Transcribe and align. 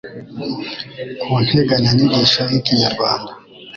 ku 1.21 1.31
nteganya 1.45 1.91
nyigisho 1.97 2.39
y'Ikinyarwanda 2.51 3.31